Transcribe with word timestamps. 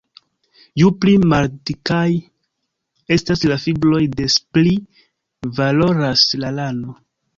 Ju 0.83 0.87
pli 1.03 1.11
maldikaj 1.33 2.07
estas 3.17 3.45
la 3.51 3.57
fibroj, 3.67 4.01
des 4.23 4.39
pli 4.57 4.75
valoras 5.61 6.25
la 6.47 6.55
lano. 6.61 6.97